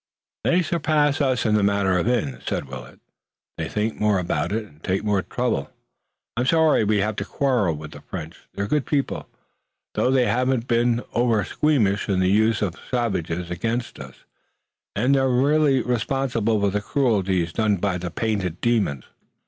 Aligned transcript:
"They 0.43 0.63
surpass 0.63 1.21
us 1.21 1.45
in 1.45 1.53
the 1.53 1.61
matter 1.61 1.95
of 1.95 2.07
inns," 2.07 2.43
said 2.47 2.65
Willet. 2.65 2.99
"They 3.59 3.69
think 3.69 3.99
more 3.99 4.17
about 4.17 4.51
it 4.51 4.65
and 4.65 4.81
take 4.83 5.03
more 5.03 5.21
trouble. 5.21 5.69
I'm 6.35 6.47
sorry 6.47 6.83
we 6.83 7.01
have 7.01 7.17
to 7.17 7.23
quarrel 7.23 7.75
with 7.75 7.91
the 7.91 8.01
French. 8.01 8.35
They're 8.55 8.65
good 8.65 8.87
people, 8.87 9.29
though 9.93 10.09
they 10.09 10.25
haven't 10.25 10.67
been 10.67 11.01
oversqueamish 11.13 12.09
in 12.09 12.19
the 12.19 12.31
use 12.31 12.63
of 12.63 12.77
savages 12.89 13.51
against 13.51 13.99
us, 13.99 14.15
and 14.95 15.13
they're 15.13 15.29
really 15.29 15.83
responsible 15.83 16.59
for 16.59 16.71
the 16.71 16.81
cruelties 16.81 17.53
done 17.53 17.75
by 17.77 17.99
the 17.99 18.09
painted 18.09 18.59
demons." 18.59 19.03